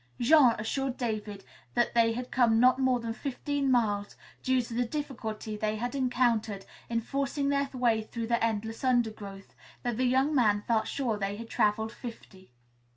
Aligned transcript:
Jean 0.19 0.55
assured 0.57 0.97
David 0.97 1.43
that 1.75 1.93
they 1.93 2.13
had 2.13 2.31
come 2.31 2.59
not 2.59 2.79
more 2.79 2.99
than 2.99 3.13
fifteen 3.13 3.69
miles, 3.69 4.17
due 4.41 4.59
to 4.59 4.73
the 4.73 4.83
difficulty 4.83 5.55
they 5.55 5.75
had 5.75 5.93
encountered 5.93 6.65
in 6.89 6.99
forcing 7.01 7.49
their 7.49 7.69
way 7.71 8.01
through 8.01 8.25
the 8.25 8.43
endless 8.43 8.83
undergrowth, 8.83 9.53
though 9.83 9.93
the 9.93 10.05
young 10.05 10.33
man 10.33 10.63
felt 10.67 10.87
sure 10.87 11.19
they 11.19 11.35
had 11.35 11.49
traveled 11.51 11.91
fifty. 11.91 12.49